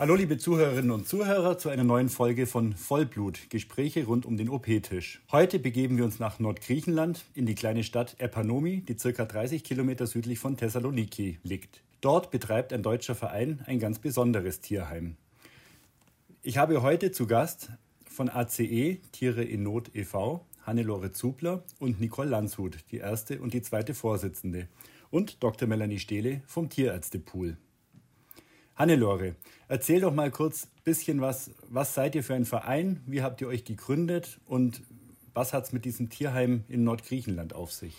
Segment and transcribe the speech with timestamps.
[0.00, 4.48] Hallo liebe Zuhörerinnen und Zuhörer zu einer neuen Folge von Vollblut, Gespräche rund um den
[4.48, 5.20] OP-Tisch.
[5.30, 10.06] Heute begeben wir uns nach Nordgriechenland in die kleine Stadt Epanomi, die circa 30 Kilometer
[10.06, 11.82] südlich von Thessaloniki liegt.
[12.00, 15.16] Dort betreibt ein deutscher Verein ein ganz besonderes Tierheim.
[16.40, 17.68] Ich habe heute zu Gast
[18.08, 20.46] von ACE Tiere in Not e.V.
[20.62, 24.66] Hannelore Zubler und Nicole Landshut, die erste und die zweite Vorsitzende,
[25.10, 25.68] und Dr.
[25.68, 27.58] Melanie Stehle vom Tierärztepool.
[28.80, 29.36] Hannelore,
[29.68, 31.50] erzähl doch mal kurz ein bisschen was.
[31.68, 33.02] Was seid ihr für ein Verein?
[33.04, 34.40] Wie habt ihr euch gegründet?
[34.46, 34.80] Und
[35.34, 37.92] was hat es mit diesem Tierheim in Nordgriechenland auf sich?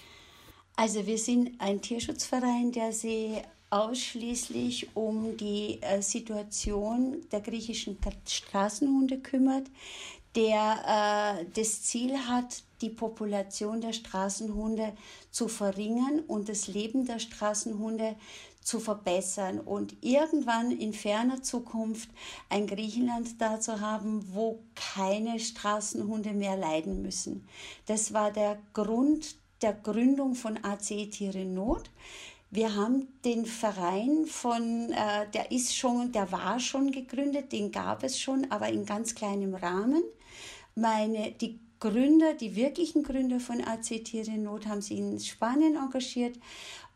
[0.75, 9.19] Also wir sind ein Tierschutzverein, der sich ausschließlich um die äh, Situation der griechischen Straßenhunde
[9.19, 9.67] kümmert,
[10.35, 14.93] der äh, das Ziel hat, die Population der Straßenhunde
[15.29, 18.15] zu verringern und das Leben der Straßenhunde
[18.61, 22.09] zu verbessern und irgendwann in ferner Zukunft
[22.49, 27.47] ein Griechenland da zu haben, wo keine Straßenhunde mehr leiden müssen.
[27.87, 31.89] Das war der Grund der Gründung von AC Tiere Not.
[32.49, 38.03] Wir haben den Verein von, äh, der ist schon, der war schon gegründet, den gab
[38.03, 40.03] es schon, aber in ganz kleinem Rahmen.
[40.75, 46.37] Meine, die Gründer, die wirklichen Gründer von AC Tiere Not haben sich in Spanien engagiert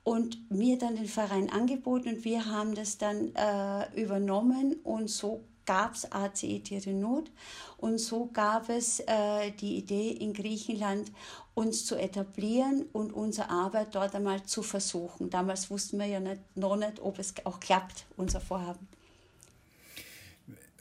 [0.05, 5.43] und mir dann den Verein angeboten und wir haben das dann äh, übernommen und so
[5.65, 7.31] gab es ACE Tiere Not
[7.77, 11.11] und so gab es äh, die Idee in Griechenland
[11.55, 15.31] uns zu etablieren und unsere Arbeit dort einmal zu versuchen.
[15.31, 18.87] Damals wussten wir ja nicht, noch nicht, ob es auch klappt, unser Vorhaben.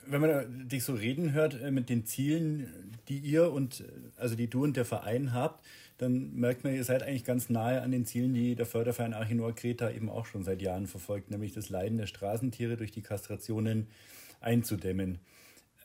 [0.07, 3.85] Wenn man dich so reden hört äh, mit den Zielen, die ihr und
[4.19, 5.65] also die du und der Verein habt,
[5.99, 9.55] dann merkt man, ihr seid eigentlich ganz nahe an den Zielen, die der Förderverein Archinor
[9.55, 13.87] Kreta eben auch schon seit Jahren verfolgt, nämlich das Leiden der Straßentiere durch die Kastrationen
[14.41, 15.19] einzudämmen.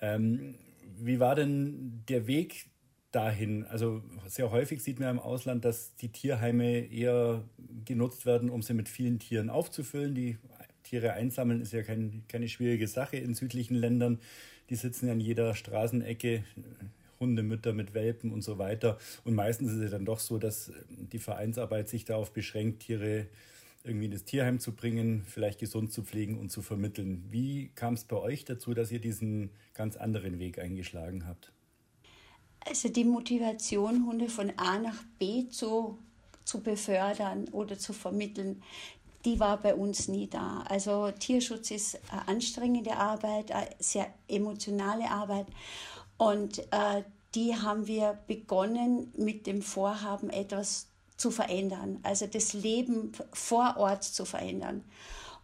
[0.02, 0.56] Ähm,
[0.98, 2.66] wie war denn der Weg
[3.12, 3.66] dahin?
[3.66, 7.44] Also sehr häufig sieht man im Ausland, dass die Tierheime eher
[7.86, 10.16] genutzt werden, um sie mit vielen Tieren aufzufüllen.
[10.16, 10.38] Die
[10.84, 14.20] Tiere einsammeln ist ja kein, keine schwierige Sache in südlichen Ländern.
[14.70, 16.44] Die sitzen an jeder Straßenecke,
[17.20, 18.98] Hundemütter mit Welpen und so weiter.
[19.24, 23.28] Und meistens ist es dann doch so, dass die Vereinsarbeit sich darauf beschränkt, Tiere
[23.84, 27.26] irgendwie in das Tierheim zu bringen, vielleicht gesund zu pflegen und zu vermitteln.
[27.30, 31.52] Wie kam es bei euch dazu, dass ihr diesen ganz anderen Weg eingeschlagen habt?
[32.68, 35.98] Also die Motivation, Hunde von A nach B zu,
[36.44, 38.62] zu befördern oder zu vermitteln,
[39.26, 40.64] die war bei uns nie da.
[40.68, 45.48] Also Tierschutz ist eine anstrengende Arbeit, eine sehr emotionale Arbeit.
[46.20, 47.04] Und äh,
[47.34, 50.88] die haben wir begonnen mit dem Vorhaben, etwas
[51.18, 54.84] zu verändern, also das Leben vor Ort zu verändern.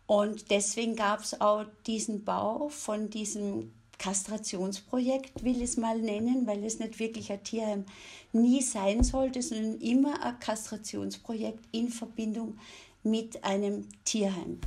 [0.06, 6.46] Und deswegen gab es auch diesen Bau von diesem Kastrationsprojekt, will ich es mal nennen,
[6.46, 7.86] weil es nicht wirklich ein Tierheim
[8.34, 12.58] nie sein sollte, sondern immer ein Kastrationsprojekt in Verbindung
[13.04, 14.60] mit einem Tierheim.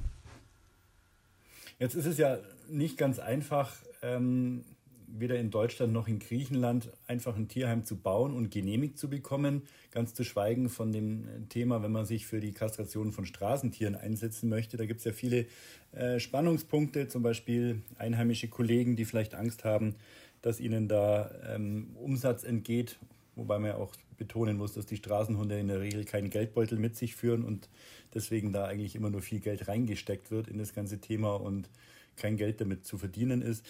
[1.78, 2.38] Jetzt ist es ja
[2.68, 4.64] nicht ganz einfach, ähm,
[5.10, 9.62] weder in Deutschland noch in Griechenland einfach ein Tierheim zu bauen und genehmigt zu bekommen.
[9.90, 14.48] Ganz zu schweigen von dem Thema, wenn man sich für die Kastration von Straßentieren einsetzen
[14.48, 14.76] möchte.
[14.76, 15.46] Da gibt es ja viele
[15.92, 19.94] äh, Spannungspunkte, zum Beispiel einheimische Kollegen, die vielleicht Angst haben,
[20.42, 22.98] dass ihnen da ähm, Umsatz entgeht.
[23.34, 26.96] Wobei man ja auch betonen muss, dass die Straßenhunde in der Regel keinen Geldbeutel mit
[26.96, 27.68] sich führen und
[28.12, 31.70] deswegen da eigentlich immer nur viel Geld reingesteckt wird in das ganze Thema und
[32.18, 33.64] kein Geld damit zu verdienen ist.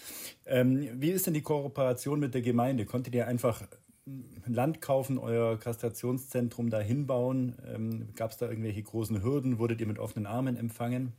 [0.45, 2.85] Ähm, wie ist denn die Kooperation mit der Gemeinde?
[2.85, 3.63] Konntet ihr einfach
[4.47, 7.55] Land kaufen, euer Kastrationszentrum da hinbauen?
[7.73, 9.59] Ähm, Gab es da irgendwelche großen Hürden?
[9.59, 11.13] Wurdet ihr mit offenen Armen empfangen?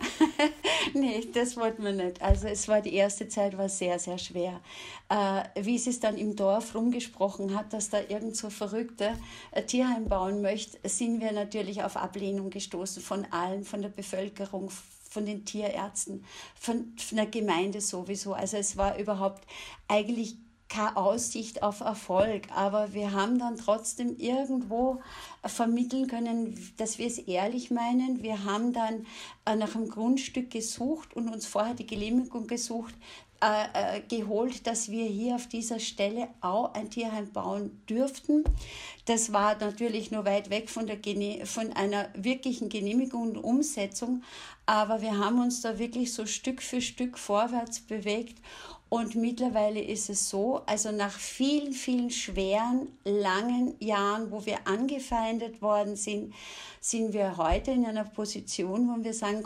[0.94, 2.20] nee, das wollten wir nicht.
[2.22, 4.60] Also es war die erste Zeit war sehr, sehr schwer.
[5.08, 9.12] Äh, wie es dann im Dorf rumgesprochen hat, dass da irgend so Verrückte
[9.52, 14.70] ein Tierheim bauen möchte, sind wir natürlich auf Ablehnung gestoßen von allen, von der Bevölkerung,
[15.14, 16.24] von den Tierärzten,
[16.56, 18.34] von, von der Gemeinde sowieso.
[18.34, 19.46] Also es war überhaupt
[19.86, 20.36] eigentlich
[20.68, 25.00] keine Aussicht auf Erfolg, aber wir haben dann trotzdem irgendwo
[25.44, 28.24] vermitteln können, dass wir es ehrlich meinen.
[28.24, 29.06] Wir haben dann
[29.44, 32.94] äh, nach einem Grundstück gesucht und uns vorher die Genehmigung gesucht,
[33.42, 38.44] äh, äh, geholt, dass wir hier auf dieser Stelle auch ein Tierheim bauen dürften.
[39.04, 40.98] Das war natürlich nur weit weg von, der
[41.46, 44.22] von einer wirklichen Genehmigung und Umsetzung,
[44.66, 48.38] aber wir haben uns da wirklich so Stück für Stück vorwärts bewegt
[48.94, 55.60] Und mittlerweile ist es so, also nach vielen, vielen schweren, langen Jahren, wo wir angefeindet
[55.60, 56.32] worden sind,
[56.78, 59.42] sind wir heute in einer Position, wo wir sagen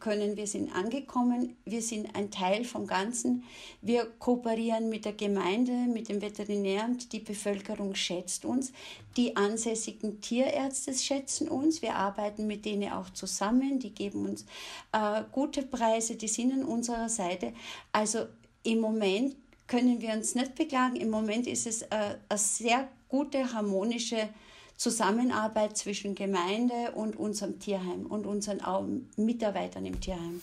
[0.00, 3.44] können, wir sind angekommen, wir sind ein Teil vom Ganzen,
[3.80, 8.70] wir kooperieren mit der Gemeinde, mit dem Veterinäramt, die Bevölkerung schätzt uns,
[9.16, 14.44] die ansässigen Tierärzte schätzen uns, wir arbeiten mit denen auch zusammen, die geben uns
[14.92, 17.54] äh, gute Preise, die sind an unserer Seite.
[17.92, 18.26] Also
[18.62, 19.36] im Moment
[19.66, 20.96] können wir uns nicht beklagen.
[20.96, 21.86] Im Moment ist es äh,
[22.28, 24.28] eine sehr gute, harmonische
[24.76, 30.40] Zusammenarbeit zwischen Gemeinde und unserem Tierheim und unseren Mitarbeitern im Tierheim.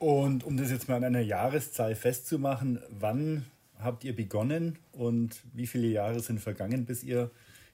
[0.00, 3.44] Und um das jetzt mal an einer Jahreszahl festzumachen, wann
[3.78, 7.30] habt ihr begonnen und wie viele Jahre sind vergangen, bis ihr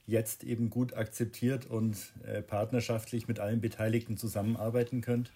[0.06, 1.96] jetzt eben gut akzeptiert und
[2.26, 5.32] äh, partnerschaftlich mit allen Beteiligten zusammenarbeiten könnt?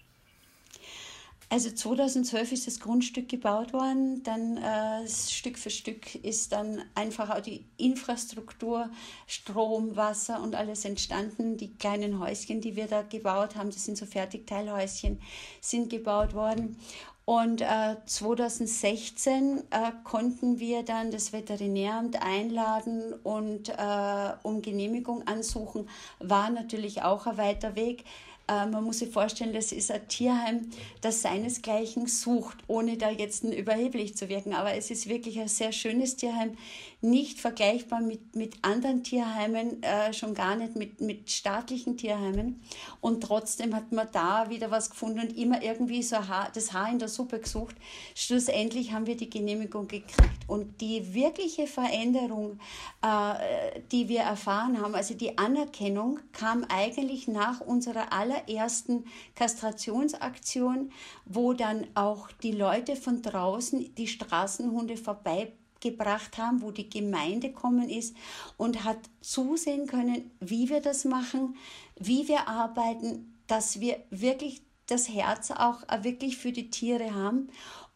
[1.52, 7.28] Also 2012 ist das Grundstück gebaut worden, dann äh, Stück für Stück ist dann einfach
[7.28, 8.88] auch die Infrastruktur,
[9.26, 11.56] Strom, Wasser und alles entstanden.
[11.56, 15.20] Die kleinen Häuschen, die wir da gebaut haben, das sind so Fertigteilhäuschen,
[15.60, 16.76] sind gebaut worden.
[17.24, 25.88] Und äh, 2016 äh, konnten wir dann das Veterinäramt einladen und äh, um Genehmigung ansuchen.
[26.18, 28.04] War natürlich auch ein weiter Weg.
[28.50, 30.68] Äh, man muss sich vorstellen, das ist ein Tierheim,
[31.00, 34.54] das seinesgleichen sucht, ohne da jetzt überheblich zu wirken.
[34.54, 36.56] Aber es ist wirklich ein sehr schönes Tierheim,
[37.00, 42.60] nicht vergleichbar mit, mit anderen Tierheimen, äh, schon gar nicht mit, mit staatlichen Tierheimen.
[43.00, 46.90] Und trotzdem hat man da wieder was gefunden und immer irgendwie so Haar, das Haar
[46.90, 47.76] in der Suppe gesucht.
[48.14, 50.14] Schlussendlich haben wir die Genehmigung gekriegt.
[50.46, 52.58] Und die wirkliche Veränderung,
[53.02, 58.12] äh, die wir erfahren haben, also die Anerkennung, kam eigentlich nach unserer
[58.46, 59.04] allerersten
[59.34, 60.92] Kastrationsaktion,
[61.24, 67.52] wo dann auch die Leute von draußen die Straßenhunde vorbei gebracht haben, wo die Gemeinde
[67.52, 68.14] kommen ist
[68.56, 71.56] und hat zusehen können, wie wir das machen,
[71.98, 77.48] wie wir arbeiten, dass wir wirklich das Herz auch wirklich für die Tiere haben.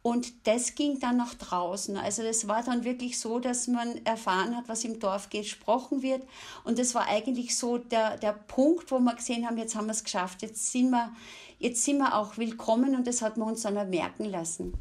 [0.07, 1.97] Und das ging dann nach draußen.
[1.97, 6.23] Also das war dann wirklich so, dass man erfahren hat, was im Dorf gesprochen wird.
[6.63, 9.93] Und das war eigentlich so der, der Punkt, wo wir gesehen haben, jetzt haben wir
[9.93, 11.11] es geschafft, jetzt sind wir,
[11.59, 14.75] jetzt sind wir auch willkommen und das hat man uns dann merken lassen.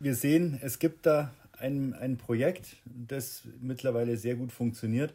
[0.00, 5.14] Wir sehen, es gibt da ein, ein Projekt, das mittlerweile sehr gut funktioniert.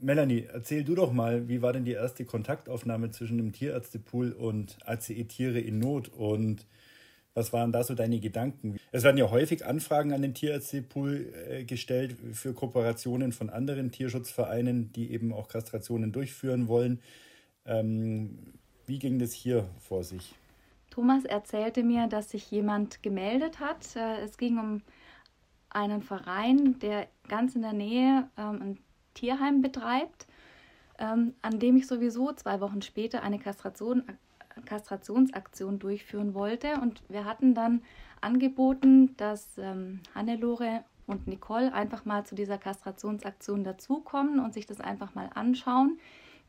[0.00, 4.78] Melanie, erzähl du doch mal, wie war denn die erste Kontaktaufnahme zwischen dem Tierärztepool und
[4.86, 6.64] ACE Tiere in Not und
[7.34, 8.78] was waren da so deine Gedanken?
[8.92, 14.92] Es werden ja häufig Anfragen an den Tierärztepool äh, gestellt für Kooperationen von anderen Tierschutzvereinen,
[14.92, 17.00] die eben auch Kastrationen durchführen wollen.
[17.66, 18.54] Ähm,
[18.86, 20.34] wie ging das hier vor sich?
[20.90, 23.94] Thomas erzählte mir, dass sich jemand gemeldet hat.
[23.94, 24.82] Äh, es ging um
[25.70, 28.78] einen Verein, der ganz in der Nähe ähm, ein
[29.14, 30.26] Tierheim betreibt,
[30.98, 34.02] ähm, an dem ich sowieso zwei Wochen später eine Kastration,
[34.64, 36.80] Kastrationsaktion durchführen wollte.
[36.80, 37.82] Und wir hatten dann
[38.20, 44.80] angeboten, dass ähm, Hannelore und Nicole einfach mal zu dieser Kastrationsaktion dazukommen und sich das
[44.80, 45.98] einfach mal anschauen,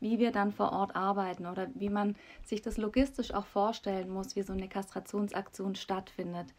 [0.00, 4.36] wie wir dann vor Ort arbeiten oder wie man sich das logistisch auch vorstellen muss,
[4.36, 6.54] wie so eine Kastrationsaktion stattfindet.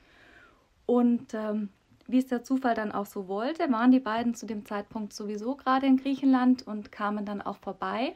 [0.86, 1.70] Und ähm,
[2.08, 5.56] wie es der Zufall dann auch so wollte, waren die beiden zu dem Zeitpunkt sowieso
[5.56, 8.16] gerade in Griechenland und kamen dann auch vorbei.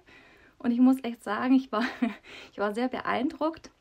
[0.60, 1.84] Und ich muss echt sagen, ich war,
[2.52, 3.72] ich war sehr beeindruckt,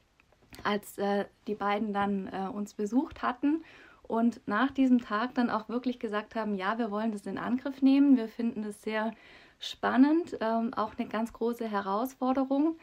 [0.64, 3.62] als äh, die beiden dann äh, uns besucht hatten
[4.09, 7.83] und nach diesem Tag dann auch wirklich gesagt haben, ja, wir wollen das in Angriff
[7.83, 8.16] nehmen.
[8.16, 9.12] Wir finden es sehr
[9.59, 12.76] spannend, ähm, auch eine ganz große Herausforderung,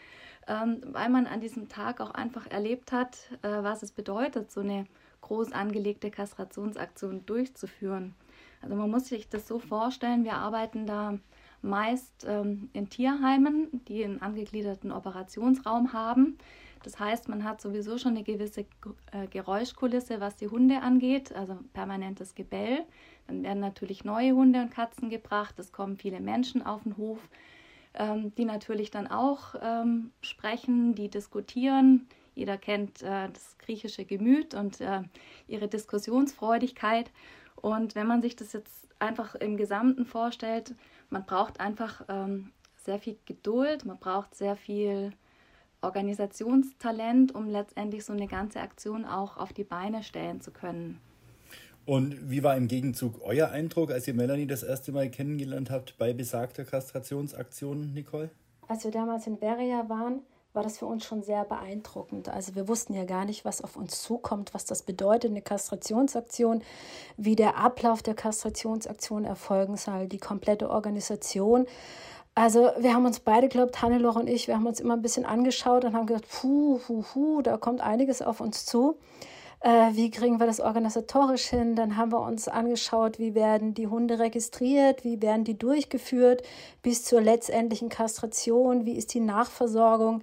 [0.48, 4.62] ähm, weil man an diesem Tag auch einfach erlebt hat, äh, was es bedeutet, so
[4.62, 4.86] eine
[5.22, 8.16] groß angelegte Kastrationsaktion durchzuführen.
[8.62, 11.20] Also man muss sich das so vorstellen, wir arbeiten da
[11.64, 16.38] meist ähm, in Tierheimen, die einen angegliederten Operationsraum haben.
[16.84, 18.62] Das heißt, man hat sowieso schon eine gewisse
[19.12, 22.84] äh, Geräuschkulisse, was die Hunde angeht, also permanentes Gebell.
[23.28, 25.58] Dann werden natürlich neue Hunde und Katzen gebracht.
[25.58, 27.20] Es kommen viele Menschen auf den Hof,
[27.94, 34.54] ähm, die natürlich dann auch ähm, sprechen, die diskutieren, jeder kennt äh, das griechische Gemüt
[34.54, 35.02] und äh,
[35.48, 37.12] ihre Diskussionsfreudigkeit.
[37.56, 40.76] Und wenn man sich das jetzt einfach im Gesamten vorstellt,
[41.14, 42.52] man braucht einfach ähm,
[42.84, 45.14] sehr viel Geduld, man braucht sehr viel
[45.82, 51.00] Organisationstalent, um letztendlich so eine ganze Aktion auch auf die Beine stellen zu können.
[51.86, 55.98] Und wie war im Gegenzug euer Eindruck, als ihr Melanie das erste Mal kennengelernt habt
[55.98, 58.30] bei besagter Kastrationsaktion, Nicole?
[58.68, 60.22] Als wir damals in Beria waren,
[60.54, 62.30] war das für uns schon sehr beeindruckend.
[62.30, 66.62] Also wir wussten ja gar nicht, was auf uns zukommt, was das bedeutet, eine Kastrationsaktion,
[67.18, 71.66] wie der Ablauf der Kastrationsaktion erfolgen soll, die komplette Organisation.
[72.36, 75.26] Also wir haben uns beide, glaubt Hannelore und ich, wir haben uns immer ein bisschen
[75.26, 78.96] angeschaut und haben gedacht, puh, puh, puh, da kommt einiges auf uns zu
[79.64, 81.76] äh, wie kriegen wir das organisatorisch hin.
[81.76, 86.44] Dann haben wir uns angeschaut, wie werden die Hunde registriert, wie werden die durchgeführt
[86.82, 90.22] bis zur letztendlichen Kastration, wie ist die Nachversorgung.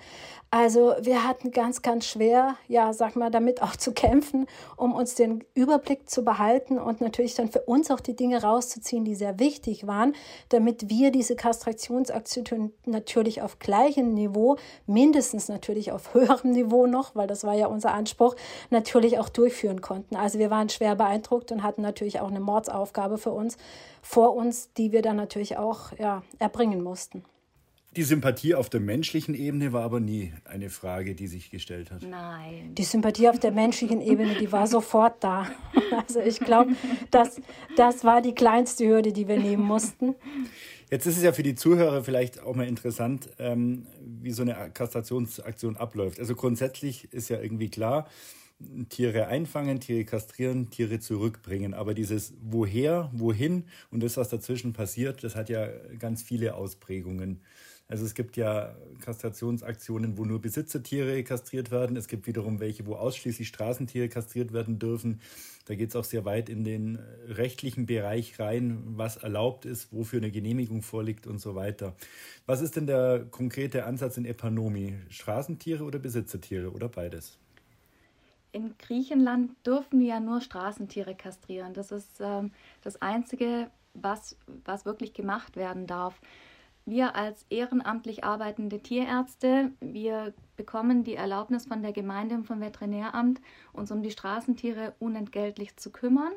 [0.53, 5.15] Also wir hatten ganz, ganz schwer, ja, sag mal, damit auch zu kämpfen, um uns
[5.15, 9.39] den Überblick zu behalten und natürlich dann für uns auch die Dinge rauszuziehen, die sehr
[9.39, 10.13] wichtig waren,
[10.49, 14.57] damit wir diese Kastrationsaktion natürlich auf gleichem Niveau,
[14.87, 18.35] mindestens natürlich auf höherem Niveau noch, weil das war ja unser Anspruch,
[18.71, 20.17] natürlich auch durchführen konnten.
[20.17, 23.57] Also wir waren schwer beeindruckt und hatten natürlich auch eine Mordsaufgabe für uns
[24.03, 27.25] vor uns, die wir dann natürlich auch ja, erbringen mussten.
[27.97, 32.03] Die Sympathie auf der menschlichen Ebene war aber nie eine Frage, die sich gestellt hat.
[32.03, 32.73] Nein.
[32.77, 35.47] Die Sympathie auf der menschlichen Ebene, die war sofort da.
[36.07, 36.73] Also ich glaube,
[37.11, 37.41] das,
[37.77, 40.15] das war die kleinste Hürde, die wir nehmen mussten.
[40.89, 44.71] Jetzt ist es ja für die Zuhörer vielleicht auch mal interessant, ähm, wie so eine
[44.73, 46.21] Kastrationsaktion abläuft.
[46.21, 48.09] Also grundsätzlich ist ja irgendwie klar,
[48.89, 51.75] Tiere einfangen, Tiere kastrieren, Tiere zurückbringen.
[51.75, 57.41] Aber dieses Woher, wohin und das, was dazwischen passiert, das hat ja ganz viele Ausprägungen.
[57.91, 61.97] Also es gibt ja Kastrationsaktionen, wo nur Besitzertiere kastriert werden.
[61.97, 65.21] Es gibt wiederum welche, wo ausschließlich Straßentiere kastriert werden dürfen.
[65.65, 70.21] Da geht es auch sehr weit in den rechtlichen Bereich rein, was erlaubt ist, wofür
[70.21, 71.97] eine Genehmigung vorliegt und so weiter.
[72.47, 74.95] Was ist denn der konkrete Ansatz in Epanomi?
[75.09, 77.40] Straßentiere oder Besitzertiere oder beides?
[78.53, 81.73] In Griechenland dürfen wir ja nur Straßentiere kastrieren.
[81.73, 82.53] Das ist ähm,
[82.83, 86.21] das Einzige, was, was wirklich gemacht werden darf.
[86.87, 93.41] Wir als ehrenamtlich arbeitende Tierärzte, wir bekommen die Erlaubnis von der Gemeinde und vom Veterinäramt,
[93.73, 96.33] uns um die Straßentiere unentgeltlich zu kümmern.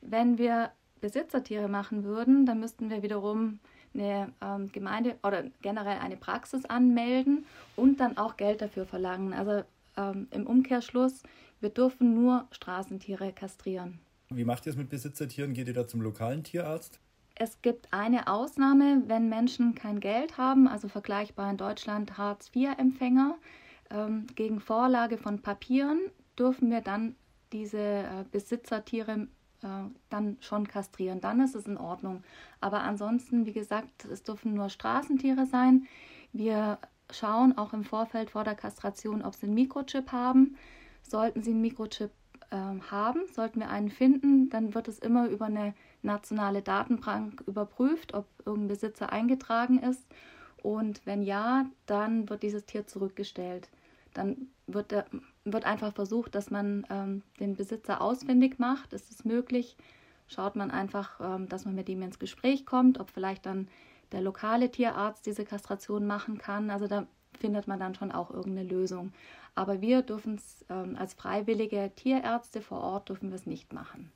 [0.00, 3.58] Wenn wir Besitzertiere machen würden, dann müssten wir wiederum
[3.92, 7.44] eine ähm, Gemeinde oder generell eine Praxis anmelden
[7.76, 9.32] und dann auch Geld dafür verlangen.
[9.32, 9.64] Also
[9.96, 11.22] ähm, im Umkehrschluss,
[11.60, 14.00] wir dürfen nur Straßentiere kastrieren.
[14.30, 15.54] Wie macht ihr es mit Besitzertieren?
[15.54, 17.00] Geht ihr da zum lokalen Tierarzt?
[17.34, 23.36] Es gibt eine Ausnahme, wenn Menschen kein Geld haben, also vergleichbar in Deutschland Hartz-IV-Empfänger.
[23.90, 26.00] Ähm, gegen Vorlage von Papieren
[26.38, 27.16] dürfen wir dann
[27.52, 29.26] diese äh, Besitzertiere
[29.62, 29.66] äh,
[30.10, 31.20] dann schon kastrieren.
[31.20, 32.22] Dann ist es in Ordnung.
[32.60, 35.86] Aber ansonsten, wie gesagt, es dürfen nur Straßentiere sein.
[36.32, 36.78] Wir
[37.10, 40.56] schauen auch im Vorfeld vor der Kastration, ob sie einen Mikrochip haben.
[41.02, 42.10] Sollten sie einen Mikrochip
[42.50, 42.56] äh,
[42.90, 48.26] haben, sollten wir einen finden, dann wird es immer über eine nationale Datenbank überprüft, ob
[48.44, 50.06] irgendein Besitzer eingetragen ist.
[50.62, 53.68] Und wenn ja, dann wird dieses Tier zurückgestellt.
[54.14, 55.06] Dann wird, der,
[55.44, 58.92] wird einfach versucht, dass man ähm, den Besitzer ausfindig macht.
[58.92, 59.76] Ist es möglich?
[60.26, 63.68] Schaut man einfach, ähm, dass man mit ihm ins Gespräch kommt, ob vielleicht dann
[64.12, 66.70] der lokale Tierarzt diese Kastration machen kann.
[66.70, 67.06] Also da
[67.38, 69.12] findet man dann schon auch irgendeine Lösung.
[69.54, 74.10] Aber wir dürfen es ähm, als freiwillige Tierärzte vor Ort dürfen wir es nicht machen.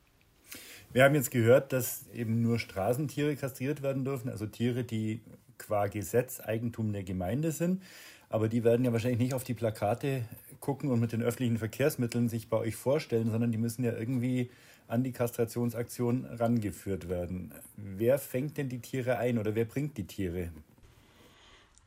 [0.93, 5.21] Wir haben jetzt gehört, dass eben nur Straßentiere kastriert werden dürfen, also Tiere, die
[5.59, 7.83] qua Gesetz Eigentum der Gemeinde sind.
[8.29, 10.25] Aber die werden ja wahrscheinlich nicht auf die Plakate
[10.61, 14.51] gucken und mit den öffentlichen Verkehrsmitteln sich bei euch vorstellen, sondern die müssen ja irgendwie
[14.89, 17.53] an die Kastrationsaktion rangeführt werden.
[17.77, 20.51] Wer fängt denn die Tiere ein oder wer bringt die Tiere?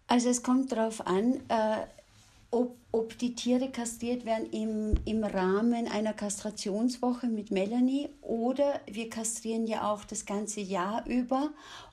[0.08, 1.86] Also es kommt darauf an, äh,
[2.52, 9.10] ob, ob die Tiere kastriert werden im, im Rahmen einer Kastrationswoche mit Melanie oder wir
[9.10, 11.50] kastrieren ja auch das ganze Jahr über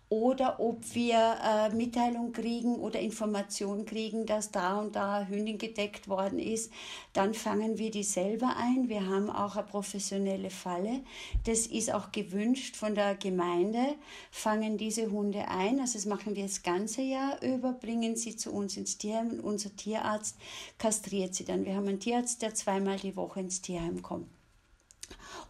[0.09, 6.09] oder ob wir äh, Mitteilung kriegen oder Information kriegen, dass da und da Hündin gedeckt
[6.09, 6.73] worden ist,
[7.13, 8.89] dann fangen wir die selber ein.
[8.89, 11.01] Wir haben auch eine professionelle Falle.
[11.45, 13.95] Das ist auch gewünscht von der Gemeinde,
[14.31, 15.81] fangen diese Hunde ein.
[15.81, 19.41] Also das machen wir das ganze Jahr über, bringen sie zu uns ins Tierheim und
[19.41, 20.37] unser Tierarzt
[20.79, 21.65] kastriert sie dann.
[21.65, 24.29] Wir haben einen Tierarzt, der zweimal die Woche ins Tierheim kommt.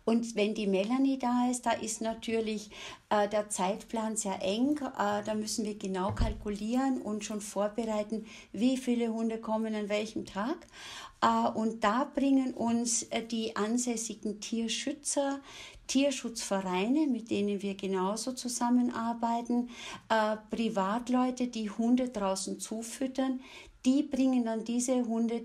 [0.04, 2.70] Und wenn die Melanie da ist, da ist natürlich
[3.08, 4.78] äh, der Zeitplan sehr eng.
[4.78, 10.26] Äh, da müssen wir genau kalkulieren und schon vorbereiten, wie viele Hunde kommen an welchem
[10.26, 10.66] Tag.
[11.22, 15.40] Äh, und da bringen uns äh, die ansässigen Tierschützer,
[15.86, 19.70] Tierschutzvereine, mit denen wir genauso zusammenarbeiten,
[20.08, 23.40] äh, Privatleute, die Hunde draußen zufüttern,
[23.84, 25.42] die bringen dann diese Hunde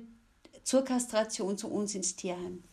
[0.63, 2.63] zur Kastration zu uns ins Tierheim.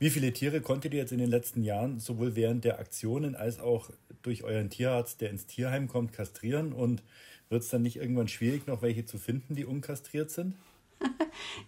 [0.00, 3.60] Wie viele Tiere konntet ihr jetzt in den letzten Jahren sowohl während der Aktionen als
[3.60, 3.90] auch
[4.22, 6.72] durch euren Tierarzt, der ins Tierheim kommt, kastrieren?
[6.72, 7.02] Und
[7.50, 10.54] wird es dann nicht irgendwann schwierig, noch welche zu finden, die unkastriert sind?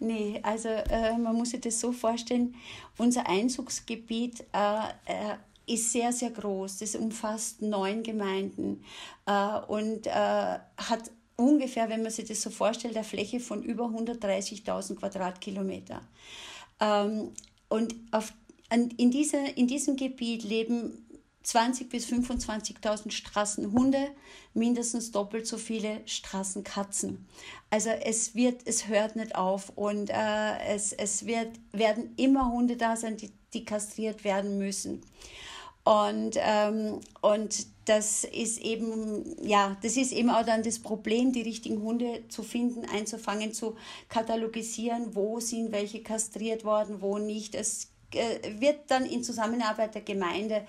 [0.00, 2.54] nee, also äh, man muss sich das so vorstellen,
[2.96, 5.36] unser Einzugsgebiet äh, äh,
[5.66, 6.78] ist sehr, sehr groß.
[6.78, 8.82] Das umfasst neun Gemeinden
[9.26, 13.84] äh, und äh, hat ungefähr, wenn man sich das so vorstellt, eine Fläche von über
[13.84, 16.00] 130.000 Quadratkilometer.
[16.80, 17.32] Ähm,
[17.72, 18.34] und auf,
[18.70, 21.06] in, dieser, in diesem Gebiet leben
[21.44, 24.08] 20.000 bis 25.000 Straßenhunde,
[24.52, 27.26] mindestens doppelt so viele Straßenkatzen.
[27.70, 32.76] Also es wird, es hört nicht auf und äh, es, es wird, werden immer Hunde
[32.76, 35.00] da sein, die, die kastriert werden müssen.
[35.84, 41.42] Und, ähm, und das ist eben, ja, das ist eben auch dann das Problem, die
[41.42, 43.74] richtigen Hunde zu finden, einzufangen, zu
[44.08, 47.56] katalogisieren, wo sind welche kastriert worden, wo nicht.
[47.56, 50.64] Es äh, wird dann in Zusammenarbeit der Gemeinde,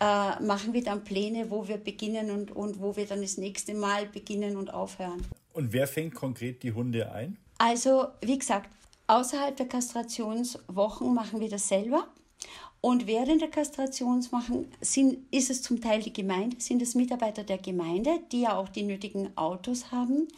[0.00, 3.74] äh, machen wir dann Pläne, wo wir beginnen und, und wo wir dann das nächste
[3.74, 5.26] Mal beginnen und aufhören.
[5.52, 7.36] Und wer fängt konkret die Hunde ein?
[7.58, 8.70] Also, wie gesagt,
[9.08, 12.08] außerhalb der Kastrationswochen machen wir das selber.
[12.84, 17.56] Und während der Kastrationsmachen sind, ist es zum Teil die Gemeinde, sind es Mitarbeiter der
[17.56, 20.28] Gemeinde, die ja auch die nötigen Autos haben.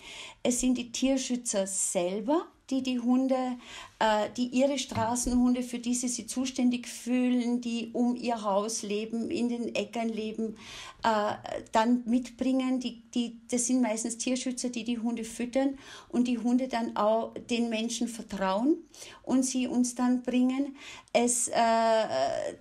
[0.44, 3.58] Es sind die Tierschützer selber, die die Hunde,
[3.98, 9.30] äh, die ihre Straßenhunde, für die sie sich zuständig fühlen, die um ihr Haus leben,
[9.30, 10.56] in den Äckern leben,
[11.04, 11.34] äh,
[11.72, 12.80] dann mitbringen.
[12.80, 17.34] Die, die, das sind meistens Tierschützer, die die Hunde füttern und die Hunde dann auch
[17.50, 18.78] den Menschen vertrauen
[19.22, 20.76] und sie uns dann bringen.
[21.12, 21.52] Es, äh,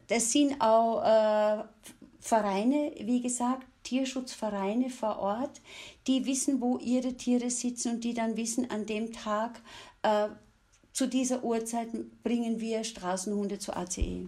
[0.07, 1.63] das sind auch äh,
[2.19, 5.61] Vereine, wie gesagt, Tierschutzvereine vor Ort,
[6.07, 9.61] die wissen, wo ihre Tiere sitzen und die dann wissen, an dem Tag
[10.05, 10.29] äh,
[10.93, 11.87] zu dieser Uhrzeit
[12.23, 14.27] bringen wir Straßenhunde zur ACE.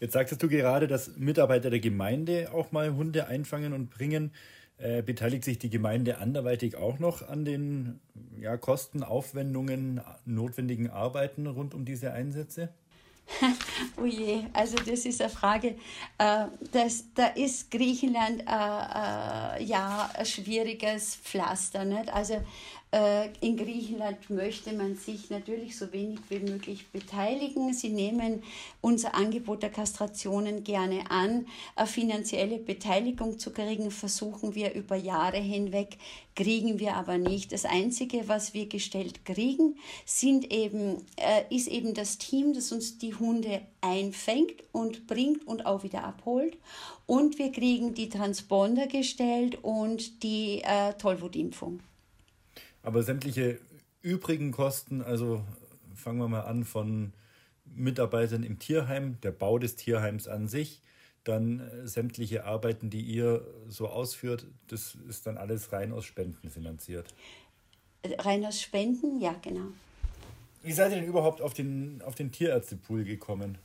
[0.00, 4.32] Jetzt sagtest du gerade, dass Mitarbeiter der Gemeinde auch mal Hunde einfangen und bringen.
[4.78, 7.98] Äh, beteiligt sich die Gemeinde anderweitig auch noch an den
[8.38, 12.68] ja, Kosten, Aufwendungen, notwendigen Arbeiten rund um diese Einsätze?
[13.96, 15.76] oh je, also das ist eine Frage.
[16.18, 21.86] Äh, das, da ist Griechenland äh, äh, ja ein schwieriges Pflaster.
[21.86, 22.12] Nicht?
[22.12, 22.42] Also
[23.40, 27.74] in Griechenland möchte man sich natürlich so wenig wie möglich beteiligen.
[27.74, 28.42] Sie nehmen
[28.80, 31.46] unser Angebot der Kastrationen gerne an.
[31.74, 35.98] Eine finanzielle Beteiligung zu kriegen, versuchen wir über Jahre hinweg,
[36.34, 37.52] kriegen wir aber nicht.
[37.52, 42.98] Das Einzige, was wir gestellt kriegen, sind eben, äh, ist eben das Team, das uns
[42.98, 46.56] die Hunde einfängt und bringt und auch wieder abholt.
[47.06, 51.80] Und wir kriegen die Transponder gestellt und die äh, Tollwutimpfung.
[52.86, 53.58] Aber sämtliche
[54.00, 55.42] übrigen Kosten, also
[55.96, 57.12] fangen wir mal an von
[57.64, 60.82] Mitarbeitern im Tierheim, der Bau des Tierheims an sich,
[61.24, 66.48] dann äh, sämtliche Arbeiten, die ihr so ausführt, das ist dann alles rein aus Spenden
[66.48, 67.12] finanziert.
[68.20, 69.66] Rein aus Spenden, ja, genau.
[70.62, 73.58] Wie seid ihr denn überhaupt auf den, auf den Tierärztepool gekommen?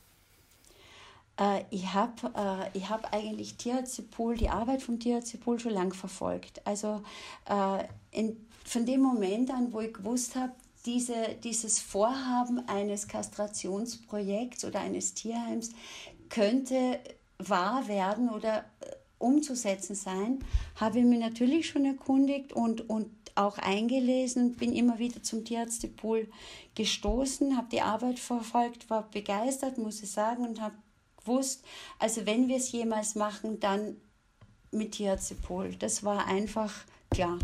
[1.38, 6.60] Äh, ich habe äh, hab eigentlich Tierärztepool, die Arbeit vom Tierärztepool schon lange verfolgt.
[6.66, 7.04] Also
[7.48, 10.52] äh, in von dem Moment an, wo ich gewusst habe,
[10.86, 15.70] diese, dieses Vorhaben eines Kastrationsprojekts oder eines Tierheims
[16.28, 16.98] könnte
[17.38, 18.86] wahr werden oder äh,
[19.18, 20.40] umzusetzen sein,
[20.76, 26.28] habe ich mich natürlich schon erkundigt und, und auch eingelesen bin immer wieder zum Tierärztepool
[26.74, 30.74] gestoßen, habe die Arbeit verfolgt, war begeistert, muss ich sagen, und habe
[31.16, 31.64] gewusst,
[31.98, 33.96] also wenn wir es jemals machen, dann
[34.70, 35.76] mit Tierärztepool.
[35.76, 36.72] Das war einfach
[37.10, 37.38] klar.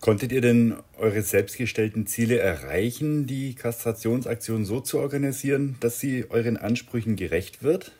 [0.00, 6.56] Konntet ihr denn eure selbstgestellten Ziele erreichen, die Kastrationsaktion so zu organisieren, dass sie euren
[6.56, 7.92] Ansprüchen gerecht wird?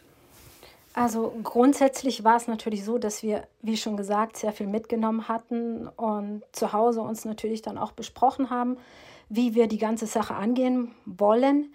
[0.94, 5.88] Also grundsätzlich war es natürlich so, dass wir, wie schon gesagt, sehr viel mitgenommen hatten
[5.88, 8.78] und zu Hause uns natürlich dann auch besprochen haben,
[9.28, 11.74] wie wir die ganze Sache angehen wollen.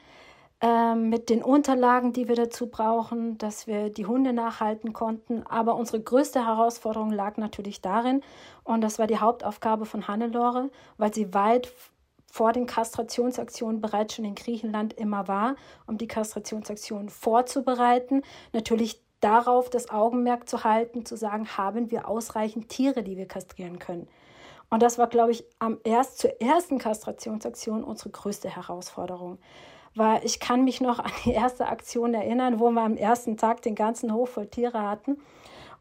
[0.63, 5.43] Ähm, mit den Unterlagen, die wir dazu brauchen, dass wir die Hunde nachhalten konnten.
[5.47, 8.21] Aber unsere größte Herausforderung lag natürlich darin,
[8.63, 11.73] und das war die Hauptaufgabe von Hannelore, weil sie weit
[12.31, 15.55] vor den Kastrationsaktionen bereits schon in Griechenland immer war,
[15.87, 18.21] um die Kastrationsaktionen vorzubereiten.
[18.53, 23.79] Natürlich darauf das Augenmerk zu halten, zu sagen, haben wir ausreichend Tiere, die wir kastrieren
[23.79, 24.07] können.
[24.69, 29.39] Und das war, glaube ich, am erst zur ersten Kastrationsaktion unsere größte Herausforderung
[29.95, 33.61] weil ich kann mich noch an die erste Aktion erinnern, wo wir am ersten Tag
[33.61, 35.17] den ganzen Hof voll Tiere hatten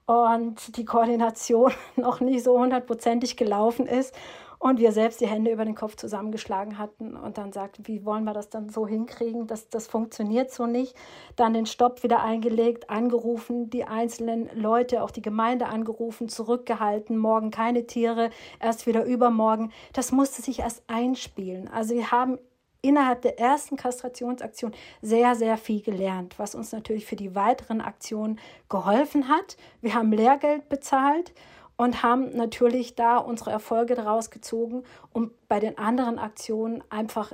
[0.06, 4.14] und die Koordination noch nicht so hundertprozentig gelaufen ist.
[4.58, 8.24] und wir selbst die Hände über den Kopf zusammengeschlagen hatten und dann sagten, wie wollen
[8.24, 10.94] wir das dann so hinkriegen, das, das funktioniert so nicht.
[11.34, 17.50] Dann den Stopp wieder eingelegt, angerufen, die einzelnen Leute, auch die Gemeinde angerufen, zurückgehalten, morgen
[17.50, 18.28] keine Tiere,
[18.60, 19.72] erst wieder übermorgen.
[19.94, 21.68] Das musste sich erst einspielen.
[21.68, 22.38] Also wir haben
[22.82, 28.38] innerhalb der ersten Kastrationsaktion sehr, sehr viel gelernt, was uns natürlich für die weiteren Aktionen
[28.68, 29.56] geholfen hat.
[29.80, 31.32] Wir haben Lehrgeld bezahlt
[31.76, 37.32] und haben natürlich da unsere Erfolge daraus gezogen, um bei den anderen Aktionen einfach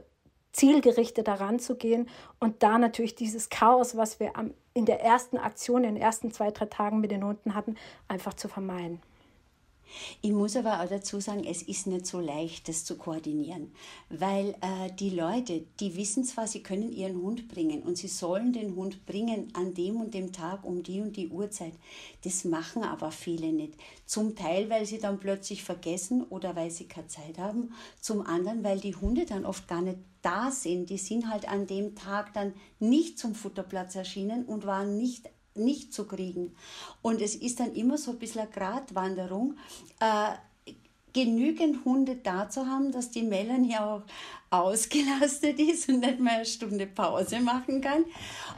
[0.53, 2.09] zielgerichtet daran zu gehen
[2.41, 4.33] und da natürlich dieses Chaos, was wir
[4.73, 7.77] in der ersten Aktion, in den ersten zwei, drei Tagen mit den Hunden hatten,
[8.09, 9.03] einfach zu vermeiden.
[10.23, 13.73] Ich muss aber auch dazu sagen, es ist nicht so leicht, das zu koordinieren,
[14.09, 18.53] weil äh, die Leute, die wissen zwar, sie können ihren Hund bringen und sie sollen
[18.53, 21.75] den Hund bringen an dem und dem Tag um die und die Uhrzeit.
[22.25, 23.75] Das machen aber viele nicht.
[24.05, 27.73] Zum Teil, weil sie dann plötzlich vergessen oder weil sie keine Zeit haben.
[28.01, 30.91] Zum anderen, weil die Hunde dann oft gar nicht da sind.
[30.91, 35.93] Die sind halt an dem Tag dann nicht zum Futterplatz erschienen und waren nicht nicht
[35.93, 36.55] zu kriegen.
[37.03, 39.57] Und es ist dann immer so ein bisschen eine Gratwanderung.
[40.01, 40.35] Äh,
[41.13, 44.03] genügend Hunde da zu haben, dass die Melanie auch
[44.51, 48.05] ausgelastet ist und nicht mal eine Stunde Pause machen kann,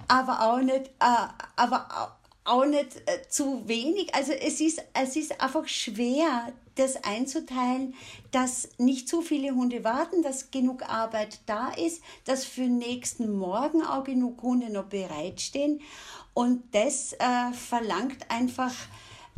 [0.09, 4.13] aber auch nicht, äh, aber auch nicht äh, zu wenig.
[4.15, 7.95] Also es ist, es ist einfach schwer, das einzuteilen,
[8.31, 13.83] dass nicht zu viele Hunde warten, dass genug Arbeit da ist, dass für nächsten Morgen
[13.83, 15.81] auch genug Hunde noch bereitstehen.
[16.39, 18.73] Und das äh, verlangt einfach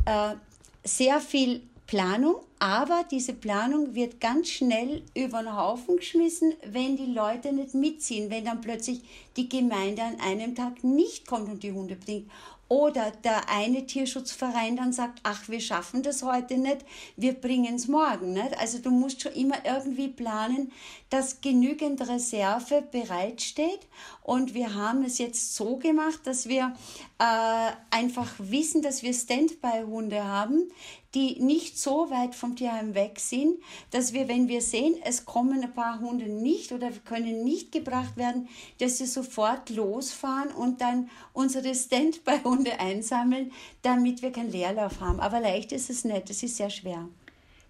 [0.05, 0.35] äh,
[0.83, 7.11] sehr viel Planung, aber diese Planung wird ganz schnell über den Haufen geschmissen, wenn die
[7.11, 9.01] Leute nicht mitziehen, wenn dann plötzlich
[9.35, 12.29] die Gemeinde an einem Tag nicht kommt und die Hunde bringt
[12.71, 16.85] oder der eine Tierschutzverein dann sagt, ach, wir schaffen das heute nicht,
[17.17, 18.31] wir bringen es morgen.
[18.31, 18.57] Nicht?
[18.57, 20.71] Also du musst schon immer irgendwie planen,
[21.09, 23.81] dass genügend Reserve bereitsteht.
[24.23, 26.73] Und wir haben es jetzt so gemacht, dass wir
[27.19, 30.71] äh, einfach wissen, dass wir Standby-Hunde haben,
[31.13, 35.61] die nicht so weit vom Tierheim weg sind, dass wir, wenn wir sehen, es kommen
[35.63, 38.47] ein paar Hunde nicht oder können nicht gebracht werden,
[38.79, 45.19] dass sie sofort losfahren und dann unsere Standby-Hunde einsammeln, damit wir keinen Leerlauf haben.
[45.19, 47.09] Aber leicht ist es nicht, es ist sehr schwer.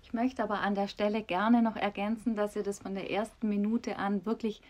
[0.04, 3.50] Ich möchte aber an der Stelle gerne noch ergänzen, dass ihr das von der ersten
[3.50, 4.62] Minute an wirklich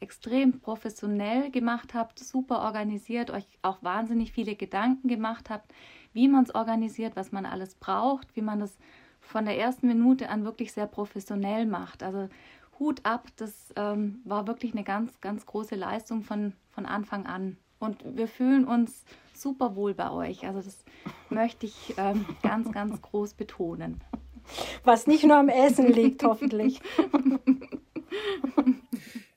[0.00, 5.72] extrem professionell gemacht habt, super organisiert, euch auch wahnsinnig viele Gedanken gemacht habt,
[6.14, 8.78] wie man es organisiert, was man alles braucht, wie man das
[9.20, 12.02] von der ersten Minute an wirklich sehr professionell macht.
[12.02, 12.28] Also
[12.78, 17.56] Hut ab, das ähm, war wirklich eine ganz, ganz große Leistung von, von Anfang an.
[17.78, 20.46] Und wir fühlen uns super wohl bei euch.
[20.46, 20.84] Also das
[21.30, 24.00] möchte ich ähm, ganz, ganz groß betonen.
[24.84, 26.80] Was nicht nur am Essen liegt, hoffentlich.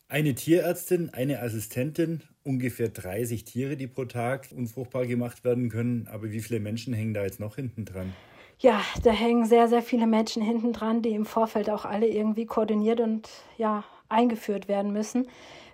[0.09, 6.07] Eine Tierärztin, eine Assistentin, ungefähr 30 Tiere, die pro Tag unfruchtbar gemacht werden können.
[6.11, 8.13] Aber wie viele Menschen hängen da jetzt noch hinten dran?
[8.59, 12.45] Ja, da hängen sehr, sehr viele Menschen hinten dran, die im Vorfeld auch alle irgendwie
[12.45, 15.27] koordiniert und ja, eingeführt werden müssen.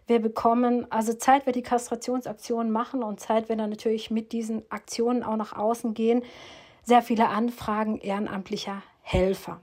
[0.06, 4.70] Wir bekommen, also Zeit wir die Kastrationsaktionen machen und Zeit wir dann natürlich mit diesen
[4.70, 6.24] Aktionen auch nach außen gehen,
[6.84, 9.62] sehr viele Anfragen ehrenamtlicher Helfer.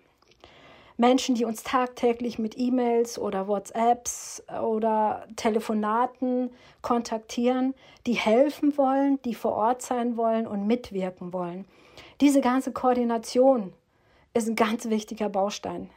[1.01, 6.51] Menschen, die uns tagtäglich mit E-Mails oder WhatsApps oder Telefonaten
[6.83, 7.75] kontaktieren,
[8.07, 11.65] die helfen wollen, die vor Ort sein wollen und mitwirken wollen.
[12.21, 13.73] Diese ganze Koordination
[14.35, 15.89] ist ein ganz wichtiger Baustein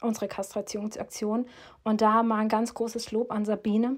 [0.00, 1.46] unserer Kastrationsaktion.
[1.84, 3.96] Und da mal ein ganz großes Lob an Sabine,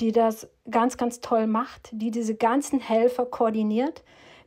[0.00, 4.02] die das ganz, ganz toll macht, die diese ganzen Helfer koordiniert,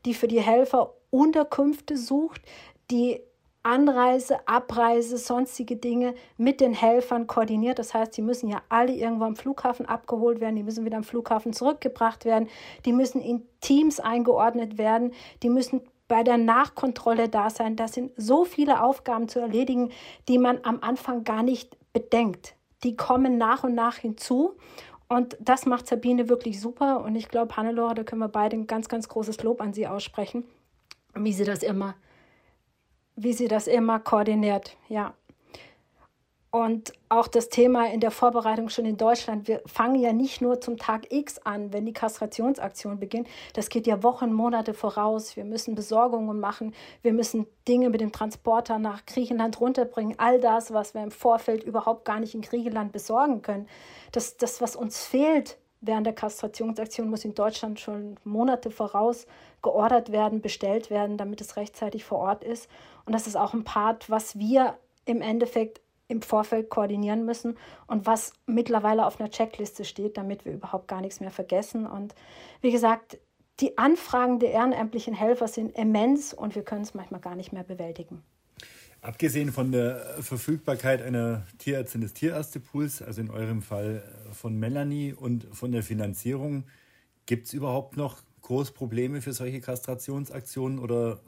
[0.06, 2.42] die für die Helfer Unterkünfte sucht,
[2.90, 3.22] die
[3.64, 7.80] Anreise, Abreise, sonstige Dinge mit den Helfern koordiniert.
[7.80, 11.06] Das heißt, die müssen ja alle irgendwo am Flughafen abgeholt werden, die müssen wieder am
[11.06, 12.50] Flughafen zurückgebracht werden,
[12.86, 17.78] die müssen in Teams eingeordnet werden, die müssen bei der Nachkontrolle da sein.
[17.78, 19.92] Das sind so viele Aufgaben zu erledigen,
[20.28, 22.56] die man am Anfang gar nicht bedenkt.
[22.84, 24.58] Die kommen nach und nach hinzu.
[25.08, 27.02] Und das macht Sabine wirklich super.
[27.02, 29.88] Und ich glaube, Hannelore, da können wir beide ein ganz, ganz großes Lob an sie
[29.88, 30.44] aussprechen,
[31.16, 31.96] wie sie das immer
[33.16, 35.14] wie sie das immer koordiniert, ja.
[36.56, 39.48] Und auch das Thema in der Vorbereitung schon in Deutschland.
[39.48, 43.28] Wir fangen ja nicht nur zum Tag X an, wenn die Kastrationsaktion beginnt.
[43.54, 45.36] Das geht ja Wochen, Monate voraus.
[45.36, 46.76] Wir müssen Besorgungen machen.
[47.02, 50.20] Wir müssen Dinge mit dem Transporter nach Griechenland runterbringen.
[50.20, 53.68] All das, was wir im Vorfeld überhaupt gar nicht in Griechenland besorgen können.
[54.12, 59.26] Das, das was uns fehlt während der Kastrationsaktion, muss in Deutschland schon Monate voraus
[59.64, 62.70] geordert werden, bestellt werden, damit es rechtzeitig vor Ort ist.
[63.06, 68.06] Und das ist auch ein Part, was wir im Endeffekt im Vorfeld koordinieren müssen und
[68.06, 71.88] was mittlerweile auf einer Checkliste steht, damit wir überhaupt gar nichts mehr vergessen.
[71.88, 72.14] Und
[72.62, 73.18] wie gesagt,
[73.60, 77.64] die Anfragen der ehrenamtlichen Helfer sind immens und wir können es manchmal gar nicht mehr
[77.64, 78.24] bewältigen.
[79.02, 85.46] Abgesehen von der Verfügbarkeit einer Tierärztin des Tierärztepools, also in eurem Fall von Melanie und
[85.52, 86.64] von der Finanzierung,
[87.26, 91.20] gibt es überhaupt noch Großprobleme für solche Kastrationsaktionen oder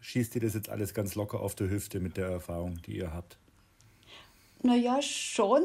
[0.00, 3.12] schießt ihr das jetzt alles ganz locker auf der Hüfte mit der Erfahrung, die ihr
[3.12, 3.38] habt?
[4.62, 5.62] Naja, schon.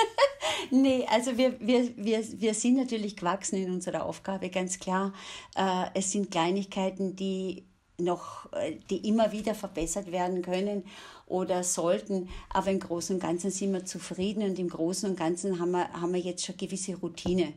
[0.70, 5.12] nee, also wir, wir, wir, wir sind natürlich gewachsen in unserer Aufgabe, ganz klar.
[5.54, 7.64] Äh, es sind Kleinigkeiten, die
[7.98, 10.84] noch, äh, die immer wieder verbessert werden können
[11.26, 12.28] oder sollten.
[12.48, 15.92] Aber im Großen und Ganzen sind wir zufrieden und im Großen und Ganzen haben wir,
[15.92, 17.52] haben wir jetzt schon gewisse Routine.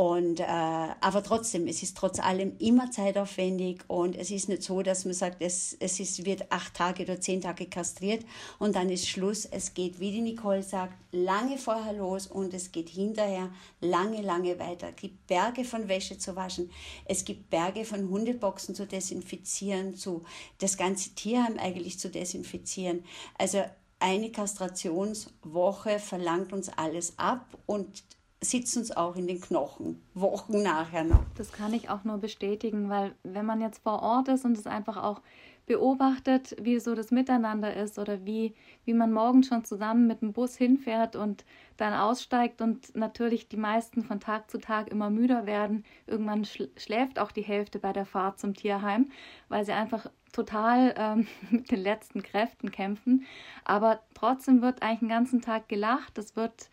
[0.00, 4.82] Und, äh, aber trotzdem, es ist trotz allem immer zeitaufwendig und es ist nicht so,
[4.82, 8.24] dass man sagt, es, es ist, wird acht Tage oder zehn Tage kastriert
[8.60, 9.44] und dann ist Schluss.
[9.44, 14.56] Es geht, wie die Nicole sagt, lange vorher los und es geht hinterher lange, lange
[14.60, 14.90] weiter.
[14.90, 16.70] Es gibt Berge von Wäsche zu waschen,
[17.04, 20.22] es gibt Berge von Hundeboxen zu desinfizieren, zu
[20.58, 23.02] das ganze Tierheim eigentlich zu desinfizieren.
[23.36, 23.64] Also
[23.98, 28.04] eine Kastrationswoche verlangt uns alles ab und
[28.40, 31.24] sitzt uns auch in den Knochen, Wochen nachher noch.
[31.36, 34.66] Das kann ich auch nur bestätigen, weil wenn man jetzt vor Ort ist und es
[34.66, 35.20] einfach auch
[35.66, 40.32] beobachtet, wie so das Miteinander ist oder wie, wie man morgen schon zusammen mit dem
[40.32, 41.44] Bus hinfährt und
[41.76, 45.84] dann aussteigt und natürlich die meisten von Tag zu Tag immer müder werden.
[46.06, 49.10] Irgendwann schläft auch die Hälfte bei der Fahrt zum Tierheim,
[49.48, 53.26] weil sie einfach total ähm, mit den letzten Kräften kämpfen.
[53.64, 56.16] Aber trotzdem wird eigentlich den ganzen Tag gelacht.
[56.16, 56.70] Es wird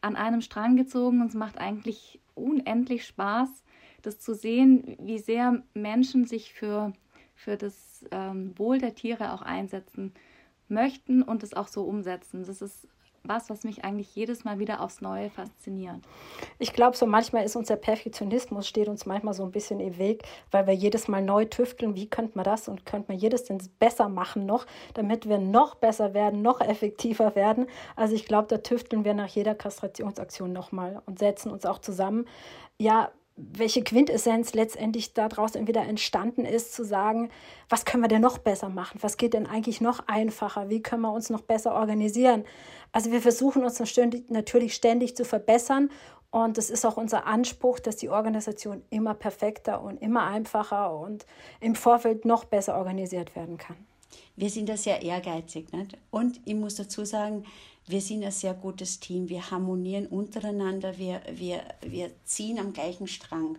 [0.00, 3.48] an einem Strang gezogen und es macht eigentlich unendlich Spaß,
[4.02, 6.92] das zu sehen, wie sehr Menschen sich für,
[7.34, 10.12] für das ähm, Wohl der Tiere auch einsetzen
[10.68, 12.44] möchten und es auch so umsetzen.
[12.44, 12.86] Das ist
[13.24, 15.96] was, was mich eigentlich jedes Mal wieder aufs Neue fasziniert.
[16.58, 20.22] Ich glaube, so manchmal ist unser Perfektionismus, steht uns manchmal so ein bisschen im Weg,
[20.50, 23.58] weil wir jedes Mal neu tüfteln, wie könnte man das und könnte man jedes denn
[23.78, 27.66] besser machen noch, damit wir noch besser werden, noch effektiver werden.
[27.96, 32.26] Also ich glaube, da tüfteln wir nach jeder Kastrationsaktion nochmal und setzen uns auch zusammen.
[32.78, 37.30] Ja, welche Quintessenz letztendlich daraus wieder entstanden ist, zu sagen,
[37.68, 38.98] was können wir denn noch besser machen?
[39.00, 40.68] Was geht denn eigentlich noch einfacher?
[40.68, 42.44] Wie können wir uns noch besser organisieren?
[42.92, 43.80] Also wir versuchen uns
[44.28, 45.90] natürlich ständig zu verbessern
[46.30, 51.24] und es ist auch unser Anspruch, dass die Organisation immer perfekter und immer einfacher und
[51.60, 53.76] im Vorfeld noch besser organisiert werden kann.
[54.36, 55.72] Wir sind da sehr ehrgeizig.
[55.72, 55.96] Nicht?
[56.10, 57.44] Und ich muss dazu sagen,
[57.86, 59.28] wir sind ein sehr gutes Team.
[59.28, 63.58] Wir harmonieren untereinander, wir, wir, wir ziehen am gleichen Strang.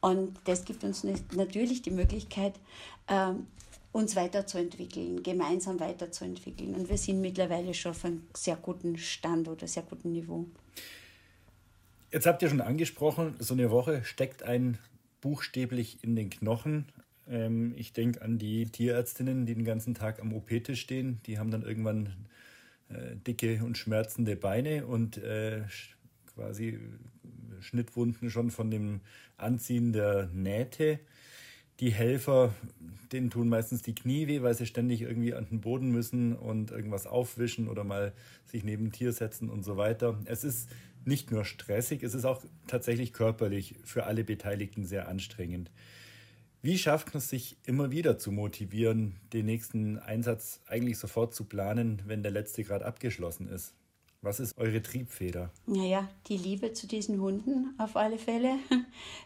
[0.00, 2.54] Und das gibt uns natürlich die Möglichkeit,
[3.08, 3.46] ähm,
[3.92, 6.74] uns weiterzuentwickeln, gemeinsam weiterzuentwickeln.
[6.74, 10.46] Und wir sind mittlerweile schon auf einem sehr guten Stand oder sehr guten Niveau.
[12.12, 14.78] Jetzt habt ihr schon angesprochen, so eine Woche steckt ein
[15.20, 16.86] buchstäblich in den Knochen.
[17.28, 21.20] Ähm, ich denke an die Tierärztinnen, die den ganzen Tag am OP-Tisch stehen.
[21.26, 22.12] Die haben dann irgendwann
[22.88, 25.62] äh, dicke und schmerzende Beine und äh,
[26.34, 26.78] quasi
[27.60, 29.00] Schnittwunden schon von dem
[29.36, 30.98] Anziehen der Nähte.
[31.80, 32.54] Die Helfer,
[33.10, 36.70] denen tun meistens die Knie weh, weil sie ständig irgendwie an den Boden müssen und
[36.70, 38.12] irgendwas aufwischen oder mal
[38.44, 40.18] sich neben ein Tier setzen und so weiter.
[40.26, 40.68] Es ist
[41.06, 45.70] nicht nur stressig, es ist auch tatsächlich körperlich für alle Beteiligten sehr anstrengend.
[46.60, 51.44] Wie schafft man es sich immer wieder zu motivieren, den nächsten Einsatz eigentlich sofort zu
[51.44, 53.74] planen, wenn der letzte gerade abgeschlossen ist?
[54.22, 55.50] Was ist eure Triebfeder?
[55.66, 58.58] Naja, die Liebe zu diesen Hunden auf alle Fälle.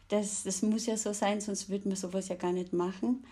[0.09, 3.25] Das, das muss ja so sein, sonst würde man sowas ja gar nicht machen.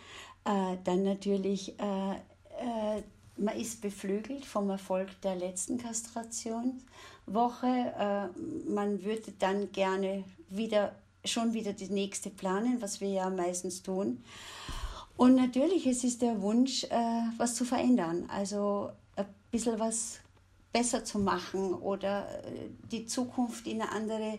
[0.45, 3.03] Äh, dann natürlich, äh, äh,
[3.37, 6.81] man ist beflügelt vom Erfolg der letzten Kastrationswoche.
[7.67, 8.29] Äh,
[8.69, 14.25] man würde dann gerne wieder schon wieder die nächste planen, was wir ja meistens tun.
[15.17, 20.21] Und natürlich es ist der Wunsch, äh, was zu verändern, also ein bisschen was
[20.73, 24.39] besser zu machen oder äh, die Zukunft in eine andere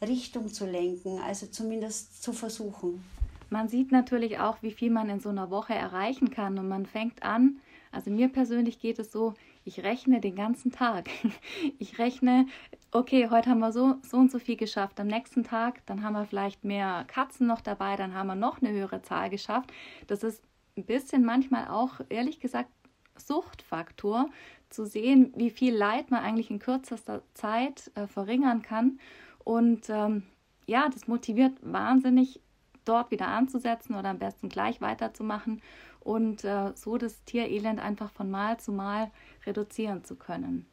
[0.00, 3.04] Richtung zu lenken, also zumindest zu versuchen.
[3.50, 6.86] Man sieht natürlich auch, wie viel man in so einer Woche erreichen kann und man
[6.86, 7.60] fängt an,
[7.92, 11.10] also mir persönlich geht es so, ich rechne den ganzen Tag.
[11.78, 12.46] Ich rechne,
[12.90, 14.98] okay, heute haben wir so, so und so viel geschafft.
[14.98, 18.62] Am nächsten Tag, dann haben wir vielleicht mehr Katzen noch dabei, dann haben wir noch
[18.62, 19.70] eine höhere Zahl geschafft.
[20.06, 20.42] Das ist
[20.76, 22.70] ein bisschen manchmal auch, ehrlich gesagt,
[23.16, 24.30] Suchtfaktor,
[24.72, 28.98] zu sehen, wie viel Leid man eigentlich in kürzester Zeit äh, verringern kann.
[29.44, 30.24] Und ähm,
[30.66, 32.40] ja, das motiviert wahnsinnig,
[32.84, 35.62] dort wieder anzusetzen oder am besten gleich weiterzumachen
[36.00, 39.10] und äh, so das Tierelend einfach von Mal zu Mal
[39.46, 40.66] reduzieren zu können.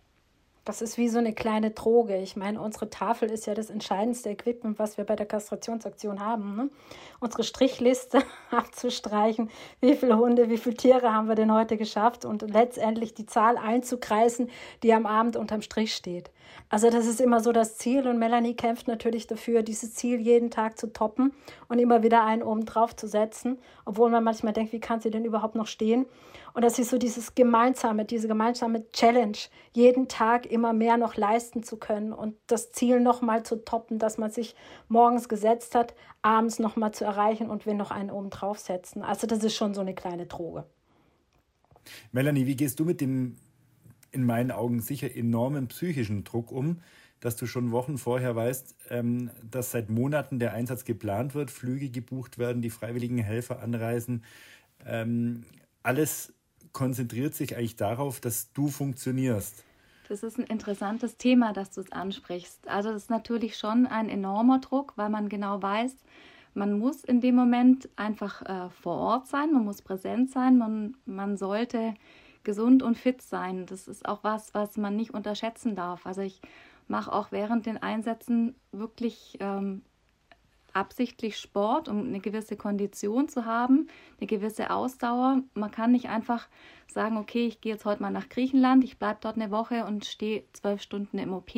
[0.66, 2.18] Das ist wie so eine kleine Droge.
[2.18, 6.56] Ich meine, unsere Tafel ist ja das entscheidendste Equipment, was wir bei der Kastrationsaktion haben.
[6.56, 6.70] Ne?
[7.20, 9.50] Unsere Strichliste abzustreichen,
[9.82, 13.58] wie viele Hunde, wie viele Tiere haben wir denn heute geschafft und letztendlich die Zahl
[13.58, 14.50] einzukreisen,
[14.84, 16.32] die am Abend unterm Strich steht.
[16.70, 20.52] Also das ist immer so das Ziel und Melanie kämpft natürlich dafür, dieses Ziel jeden
[20.52, 21.34] Tag zu toppen
[21.68, 25.12] und immer wieder einen oben drauf zu setzen, obwohl man manchmal denkt, wie kann sie
[25.12, 26.06] denn überhaupt noch stehen?
[26.54, 29.38] Und das ist so dieses gemeinsame, diese gemeinsame Challenge,
[29.74, 34.18] jeden Tag immer mehr noch leisten zu können und das Ziel nochmal zu toppen, dass
[34.18, 34.56] man sich
[34.88, 39.02] morgens gesetzt hat, abends nochmal zu erreichen und wir noch einen oben draufsetzen.
[39.02, 40.66] Also das ist schon so eine kleine Droge.
[42.12, 43.38] Melanie, wie gehst du mit dem
[44.12, 46.82] in meinen Augen sicher enormen psychischen Druck um,
[47.20, 51.90] dass du schon Wochen vorher weißt, ähm, dass seit Monaten der Einsatz geplant wird, Flüge
[51.90, 54.24] gebucht werden, die freiwilligen Helfer anreisen.
[54.86, 55.44] Ähm,
[55.84, 56.34] alles
[56.72, 59.64] konzentriert sich eigentlich darauf, dass du funktionierst.
[60.08, 62.68] Das ist ein interessantes Thema, dass du es ansprichst.
[62.68, 65.96] Also das ist natürlich schon ein enormer Druck, weil man genau weiß,
[66.54, 70.98] man muss in dem Moment einfach äh, vor Ort sein, man muss präsent sein, man,
[71.06, 71.94] man sollte
[72.44, 73.66] gesund und fit sein.
[73.66, 76.06] Das ist auch was, was man nicht unterschätzen darf.
[76.06, 76.42] Also ich
[76.88, 79.84] mache auch während den Einsätzen wirklich ähm,
[80.74, 83.88] absichtlich Sport, um eine gewisse Kondition zu haben,
[84.20, 85.42] eine gewisse Ausdauer.
[85.54, 86.48] Man kann nicht einfach
[86.88, 90.06] sagen, okay, ich gehe jetzt heute mal nach Griechenland, ich bleibe dort eine Woche und
[90.06, 91.52] stehe zwölf Stunden im OP.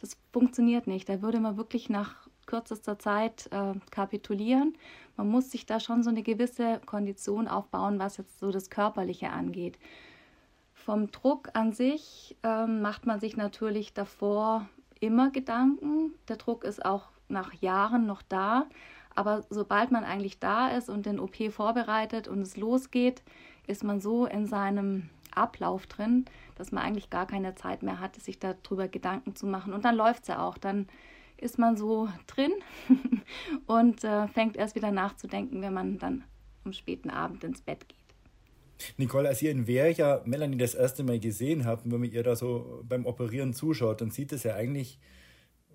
[0.00, 1.08] Das funktioniert nicht.
[1.08, 2.23] Da würde man wirklich nach
[2.54, 4.74] kürzester Zeit äh, kapitulieren.
[5.16, 9.30] Man muss sich da schon so eine gewisse Kondition aufbauen, was jetzt so das Körperliche
[9.30, 9.76] angeht.
[10.72, 14.68] Vom Druck an sich äh, macht man sich natürlich davor
[15.00, 16.14] immer Gedanken.
[16.28, 18.66] Der Druck ist auch nach Jahren noch da.
[19.16, 23.22] Aber sobald man eigentlich da ist und den OP vorbereitet und es losgeht,
[23.66, 28.14] ist man so in seinem Ablauf drin, dass man eigentlich gar keine Zeit mehr hat,
[28.16, 29.72] sich darüber Gedanken zu machen.
[29.72, 30.58] Und dann läuft es ja auch.
[30.58, 30.86] Dann
[31.36, 32.52] ist man so drin
[33.66, 36.24] und äh, fängt erst wieder nachzudenken, wenn man dann
[36.64, 37.98] am späten Abend ins Bett geht.
[38.96, 42.22] Nicole, als ihr in Wehr ja Melanie das erste Mal gesehen habt, wenn man ihr
[42.22, 44.98] da so beim Operieren zuschaut, dann sieht es ja eigentlich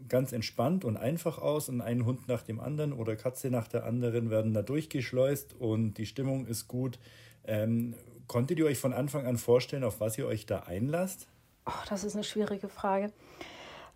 [0.08, 3.86] ganz entspannt und einfach aus und ein Hund nach dem anderen oder Katze nach der
[3.86, 7.00] anderen werden da durchgeschleust und die Stimmung ist gut.
[7.46, 7.96] Ähm,
[8.28, 11.28] konntet ihr euch von Anfang an vorstellen, auf was ihr euch da einlasst?
[11.66, 13.12] Oh, das ist eine schwierige Frage.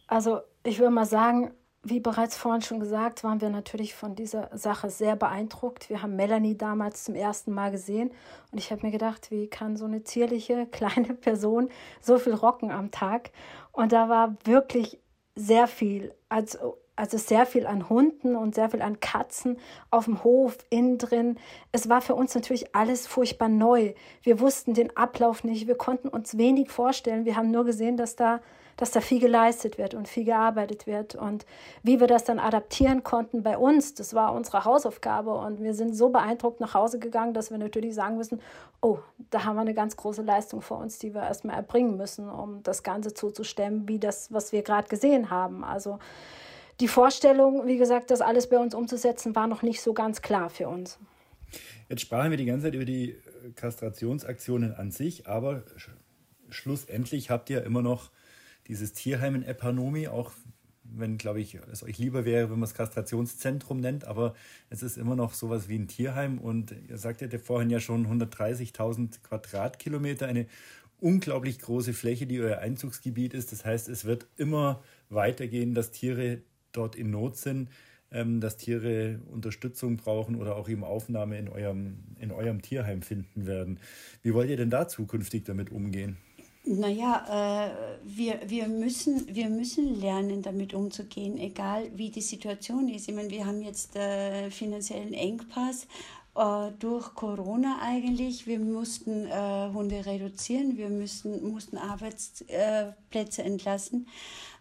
[0.08, 4.50] Also ich würde mal sagen, wie bereits vorhin schon gesagt, waren wir natürlich von dieser
[4.58, 5.90] Sache sehr beeindruckt.
[5.90, 8.12] Wir haben Melanie damals zum ersten Mal gesehen
[8.52, 12.72] und ich habe mir gedacht, wie kann so eine zierliche kleine Person so viel rocken
[12.72, 13.32] am Tag?
[13.74, 15.00] Und da war wirklich
[15.36, 19.58] sehr viel, also, also sehr viel an Hunden und sehr viel an Katzen
[19.90, 21.38] auf dem Hof, innen drin.
[21.72, 23.94] Es war für uns natürlich alles furchtbar neu.
[24.22, 27.26] Wir wussten den Ablauf nicht, wir konnten uns wenig vorstellen.
[27.26, 28.42] Wir haben nur gesehen, dass da
[28.78, 31.16] dass da viel geleistet wird und viel gearbeitet wird.
[31.16, 31.46] Und
[31.84, 35.34] wie wir das dann adaptieren konnten bei uns, das war unsere Hausaufgabe.
[35.34, 38.42] Und wir sind so beeindruckt nach Hause gegangen, dass wir natürlich sagen müssen,
[38.82, 42.30] oh, da haben wir eine ganz große Leistung vor uns, die wir erstmal erbringen müssen,
[42.30, 45.64] um das Ganze zuzustemmen, wie das, was wir gerade gesehen haben.
[45.64, 46.00] Also
[46.80, 50.50] die Vorstellung, wie gesagt, das alles bei uns umzusetzen, war noch nicht so ganz klar
[50.50, 50.98] für uns.
[51.90, 53.16] Jetzt sprachen wir die ganze Zeit über die
[53.56, 55.64] Kastrationsaktionen an sich, aber
[56.50, 58.10] schlussendlich habt ihr immer noch
[58.68, 60.32] dieses Tierheim in Epanomi, auch
[60.84, 64.36] wenn, glaube ich, es euch lieber wäre, wenn man es Kastrationszentrum nennt, aber
[64.70, 68.06] es ist immer noch sowas wie ein Tierheim und ihr sagtet ja vorhin ja schon
[68.08, 70.48] 130.000 Quadratkilometer, eine
[71.00, 73.52] unglaublich große Fläche, die euer Einzugsgebiet ist.
[73.52, 76.42] Das heißt, es wird immer weitergehen, dass Tiere
[76.74, 77.70] dort in Not sind,
[78.12, 83.46] ähm, dass Tiere Unterstützung brauchen oder auch eben Aufnahme in eurem, in eurem Tierheim finden
[83.46, 83.80] werden.
[84.22, 86.18] Wie wollt ihr denn da zukünftig damit umgehen?
[86.66, 93.10] Naja, äh, wir, wir, müssen, wir müssen lernen, damit umzugehen, egal wie die Situation ist.
[93.10, 95.88] Ich meine, wir haben jetzt äh, finanziellen Engpass
[96.36, 98.48] äh, durch Corona eigentlich.
[98.48, 104.08] Wir mussten äh, Hunde reduzieren, wir müssen, mussten Arbeitsplätze entlassen.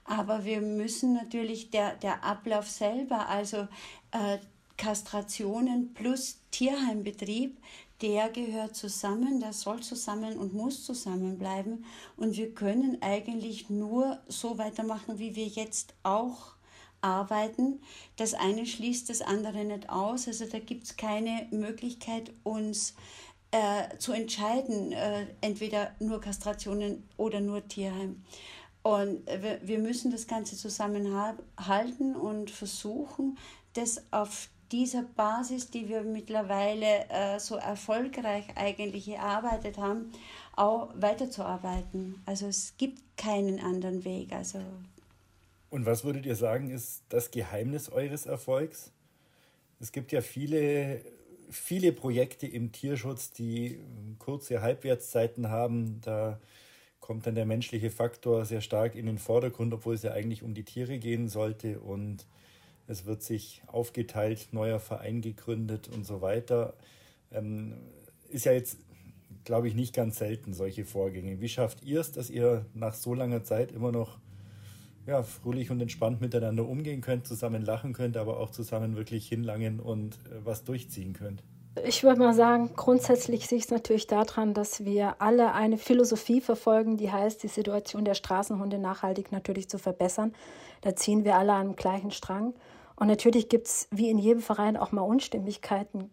[0.04, 3.68] Aber wir müssen natürlich der, der Ablauf selber, also
[4.10, 4.38] äh,
[4.76, 7.56] Kastrationen plus Tierheimbetrieb,
[8.02, 11.84] der gehört zusammen, der soll zusammen und muss zusammenbleiben.
[12.16, 16.54] Und wir können eigentlich nur so weitermachen, wie wir jetzt auch
[17.02, 17.80] arbeiten.
[18.16, 20.26] Das eine schließt das andere nicht aus.
[20.26, 22.94] Also da gibt es keine Möglichkeit, uns
[23.50, 28.24] äh, zu entscheiden, äh, entweder nur Kastrationen oder nur Tierheim.
[28.82, 29.20] Und
[29.62, 33.38] wir müssen das Ganze zusammenhalten und versuchen,
[33.74, 40.10] das auf dieser Basis, die wir mittlerweile äh, so erfolgreich eigentlich erarbeitet haben,
[40.56, 42.20] auch weiterzuarbeiten.
[42.26, 44.32] Also es gibt keinen anderen Weg.
[44.32, 44.58] Also
[45.72, 48.92] Und was würdet ihr sagen, ist das Geheimnis eures Erfolgs?
[49.80, 51.00] Es gibt ja viele,
[51.48, 53.80] viele Projekte im Tierschutz, die
[54.18, 56.02] kurze Halbwertszeiten haben.
[56.02, 56.38] Da
[57.00, 60.52] kommt dann der menschliche Faktor sehr stark in den Vordergrund, obwohl es ja eigentlich um
[60.52, 61.80] die Tiere gehen sollte.
[61.80, 62.26] Und
[62.86, 66.74] es wird sich aufgeteilt, neuer Verein gegründet und so weiter.
[67.30, 67.78] Ähm,
[68.28, 68.76] ist ja jetzt
[69.44, 71.40] glaube ich, nicht ganz selten solche Vorgänge.
[71.40, 74.18] Wie schafft ihr es, dass ihr nach so langer Zeit immer noch
[75.06, 79.80] ja, fröhlich und entspannt miteinander umgehen könnt, zusammen lachen könnt, aber auch zusammen wirklich hinlangen
[79.80, 81.42] und äh, was durchziehen könnt?
[81.86, 86.42] Ich würde mal sagen, grundsätzlich sehe ich es natürlich daran, dass wir alle eine Philosophie
[86.42, 90.34] verfolgen, die heißt, die Situation der Straßenhunde nachhaltig natürlich zu verbessern.
[90.82, 92.52] Da ziehen wir alle an dem gleichen Strang.
[92.96, 96.10] Und natürlich gibt es wie in jedem Verein auch mal Unstimmigkeiten,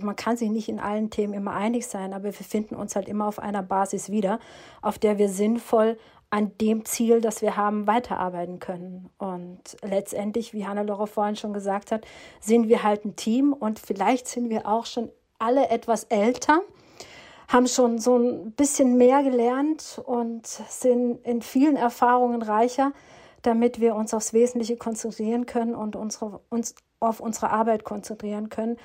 [0.00, 3.08] man kann sich nicht in allen Themen immer einig sein, aber wir finden uns halt
[3.08, 4.38] immer auf einer Basis wieder,
[4.80, 5.98] auf der wir sinnvoll
[6.32, 9.10] an dem Ziel, das wir haben, weiterarbeiten können.
[9.18, 12.06] Und letztendlich, wie Hannelore vorhin schon gesagt hat,
[12.40, 16.62] sind wir halt ein Team und vielleicht sind wir auch schon alle etwas älter,
[17.48, 22.92] haben schon so ein bisschen mehr gelernt und sind in vielen Erfahrungen reicher,
[23.42, 28.78] damit wir uns aufs Wesentliche konzentrieren können und unsere, uns auf unsere Arbeit konzentrieren können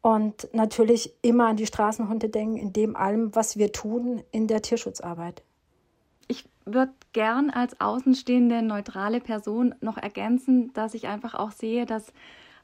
[0.00, 4.62] und natürlich immer an die Straßenhunde denken, in dem allem, was wir tun in der
[4.62, 5.42] Tierschutzarbeit.
[6.66, 12.12] Würde gern als außenstehende neutrale Person noch ergänzen, dass ich einfach auch sehe, dass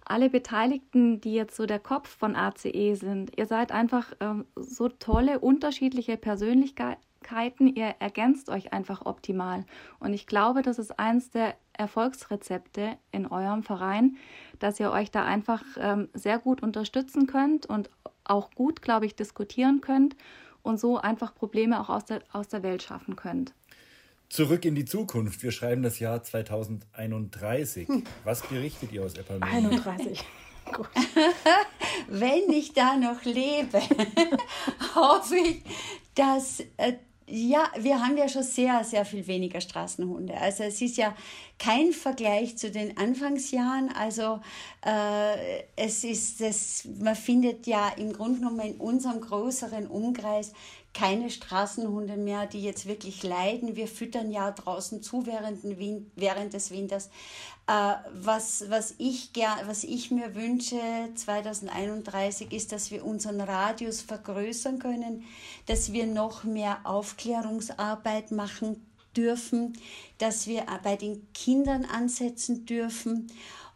[0.04, 4.88] alle Beteiligten, die jetzt so der Kopf von ACE sind, ihr seid einfach ähm, so
[4.88, 9.64] tolle, unterschiedliche Persönlichkeiten, ihr ergänzt euch einfach optimal.
[10.00, 14.16] Und ich glaube, das ist eines der Erfolgsrezepte in eurem Verein,
[14.58, 17.88] dass ihr euch da einfach ähm, sehr gut unterstützen könnt und
[18.24, 20.16] auch gut, glaube ich, diskutieren könnt
[20.62, 23.54] und so einfach Probleme auch aus der, aus der Welt schaffen könnt.
[24.32, 25.42] Zurück in die Zukunft.
[25.42, 27.86] Wir schreiben das Jahr 2031.
[27.86, 28.02] Hm.
[28.24, 29.46] Was berichtet ihr aus Epernay?
[29.52, 30.24] 31.
[30.72, 30.88] Gut.
[32.08, 33.82] Wenn ich da noch lebe,
[34.94, 35.62] hoffe ich,
[36.14, 36.94] dass äh,
[37.26, 40.34] ja, wir haben ja schon sehr, sehr viel weniger Straßenhunde.
[40.34, 41.14] Also es ist ja
[41.58, 43.90] kein Vergleich zu den Anfangsjahren.
[43.94, 44.40] Also
[44.84, 50.52] äh, es ist das, man findet ja im Grunde genommen in unserem größeren Umkreis
[50.94, 53.76] keine Straßenhunde mehr, die jetzt wirklich leiden.
[53.76, 55.60] Wir füttern ja draußen zu während,
[56.16, 57.10] während des Winters.
[57.66, 60.80] Äh, was, was, ich ger was ich mir wünsche
[61.14, 65.24] 2031 ist, dass wir unseren Radius vergrößern können,
[65.66, 68.86] dass wir noch mehr Aufklärungsarbeit machen
[69.16, 69.78] dürfen,
[70.18, 73.30] dass wir bei den Kindern ansetzen dürfen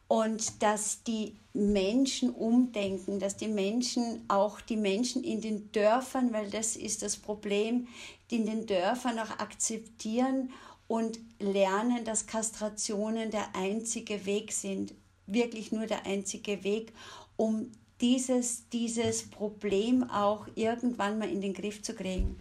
[0.09, 6.51] und dass die Menschen umdenken, dass die Menschen, auch die Menschen in den Dörfern, weil
[6.51, 7.89] das ist das Problem,
[8.31, 10.51] die in den Dörfern auch akzeptieren
[10.87, 14.95] und lernen, dass Kastrationen der einzige Weg sind,
[15.27, 16.93] wirklich nur der einzige Weg,
[17.37, 22.37] um dieses, dieses Problem auch irgendwann mal in den Griff zu kriegen.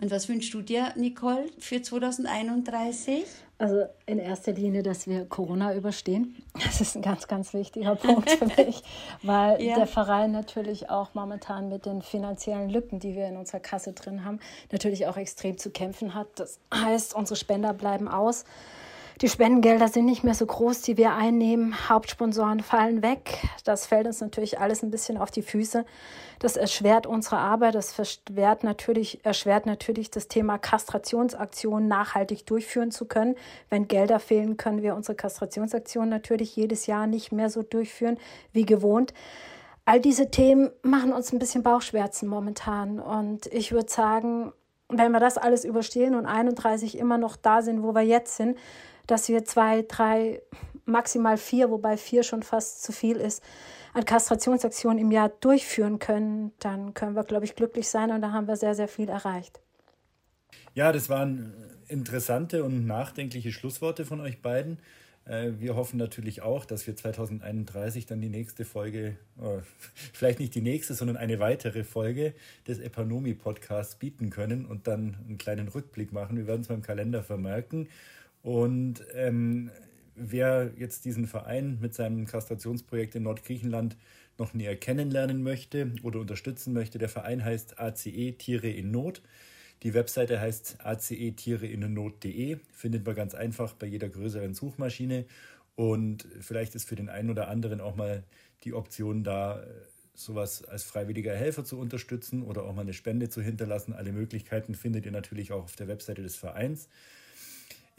[0.00, 3.24] Und was wünschst du dir, Nicole, für 2031?
[3.60, 6.34] Also in erster Linie, dass wir Corona überstehen.
[6.64, 8.82] Das ist ein ganz, ganz wichtiger Punkt für mich,
[9.22, 9.76] weil ja.
[9.76, 14.24] der Verein natürlich auch momentan mit den finanziellen Lücken, die wir in unserer Kasse drin
[14.24, 14.40] haben,
[14.72, 16.28] natürlich auch extrem zu kämpfen hat.
[16.36, 18.44] Das heißt, unsere Spender bleiben aus.
[19.22, 21.90] Die Spendengelder sind nicht mehr so groß, die wir einnehmen.
[21.90, 23.36] Hauptsponsoren fallen weg.
[23.64, 25.84] Das fällt uns natürlich alles ein bisschen auf die Füße.
[26.38, 27.74] Das erschwert unsere Arbeit.
[27.74, 33.34] Das erschwert natürlich, erschwert natürlich das Thema Kastrationsaktionen nachhaltig durchführen zu können.
[33.68, 38.16] Wenn Gelder fehlen, können wir unsere Kastrationsaktionen natürlich jedes Jahr nicht mehr so durchführen
[38.54, 39.12] wie gewohnt.
[39.84, 42.98] All diese Themen machen uns ein bisschen Bauchschmerzen momentan.
[42.98, 44.54] Und ich würde sagen,
[44.88, 48.56] wenn wir das alles überstehen und 31 immer noch da sind, wo wir jetzt sind,
[49.10, 50.42] dass wir zwei, drei,
[50.84, 53.42] maximal vier, wobei vier schon fast zu viel ist,
[53.92, 58.32] an Kastrationsaktionen im Jahr durchführen können, dann können wir, glaube ich, glücklich sein und da
[58.32, 59.60] haben wir sehr, sehr viel erreicht.
[60.74, 61.52] Ja, das waren
[61.88, 64.78] interessante und nachdenkliche Schlussworte von euch beiden.
[65.24, 69.58] Äh, wir hoffen natürlich auch, dass wir 2031 dann die nächste Folge, äh,
[70.12, 72.34] vielleicht nicht die nächste, sondern eine weitere Folge
[72.66, 76.36] des Epanomi Podcasts bieten können und dann einen kleinen Rückblick machen.
[76.36, 77.88] Wir werden es beim Kalender vermerken.
[78.42, 79.70] Und ähm,
[80.14, 83.96] wer jetzt diesen Verein mit seinem Kastrationsprojekt in Nordgriechenland
[84.38, 89.22] noch näher kennenlernen möchte oder unterstützen möchte, der Verein heißt ACE Tiere in Not.
[89.82, 95.24] Die Webseite heißt ace-tiere-in-not.de, findet man ganz einfach bei jeder größeren Suchmaschine.
[95.74, 98.24] Und vielleicht ist für den einen oder anderen auch mal
[98.64, 99.64] die Option da,
[100.14, 103.94] sowas als freiwilliger Helfer zu unterstützen oder auch mal eine Spende zu hinterlassen.
[103.94, 106.90] Alle Möglichkeiten findet ihr natürlich auch auf der Webseite des Vereins.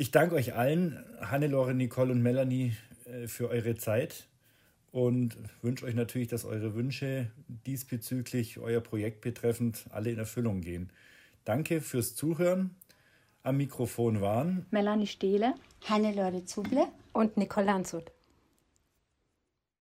[0.02, 2.76] Ich danke euch allen, Hannelore, Nicole und Melanie,
[3.06, 4.26] äh, für eure Zeit
[4.92, 7.30] und wünsche euch natürlich, dass eure Wünsche
[7.68, 10.92] diesbezüglich euer Projekt betreffend alle in Erfüllung gehen.
[11.46, 12.72] Danke fürs Zuhören.
[13.44, 15.54] Am Mikrofon waren Melanie Stehle,
[15.88, 18.12] Hannelore Zuble und Nicole Landshut.